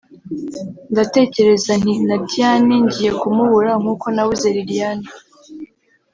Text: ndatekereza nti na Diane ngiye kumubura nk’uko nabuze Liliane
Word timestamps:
ndatekereza 0.91 1.71
nti 1.81 1.93
na 2.07 2.15
Diane 2.27 2.73
ngiye 2.83 3.11
kumubura 3.19 3.71
nk’uko 3.81 4.05
nabuze 4.15 4.47
Liliane 4.55 5.07